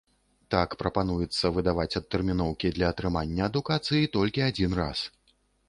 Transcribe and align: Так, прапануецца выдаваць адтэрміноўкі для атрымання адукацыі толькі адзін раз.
Так, 0.53 0.69
прапануецца 0.83 1.51
выдаваць 1.57 1.97
адтэрміноўкі 2.01 2.73
для 2.79 2.91
атрымання 2.95 3.43
адукацыі 3.51 4.11
толькі 4.19 4.45
адзін 4.51 4.71
раз. 4.85 5.09